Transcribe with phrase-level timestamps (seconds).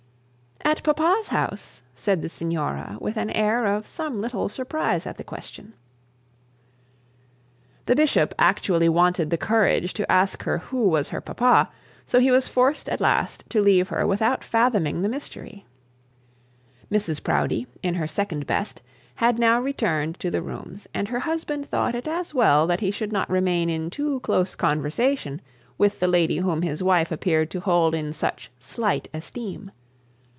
[0.63, 5.23] 'At papa's house,' said the signora, with an air of some little surprise at the
[5.23, 5.73] question.
[7.87, 11.69] The bishop actually wanted the courage to ask her who was her papa;
[12.05, 15.65] so he was forced at last to leave her without fathoming her mystery.
[16.89, 18.81] Mrs Proudie, in her second best,
[19.15, 22.91] had now returned to the rooms, and her husband thought it as well that he
[22.91, 25.41] should not remain in too close conversation
[25.77, 29.71] with the lady whom his wife appeared to hold in such slight esteem.